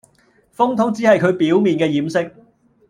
[0.57, 2.31] 風筒只係佢表面嘅掩飾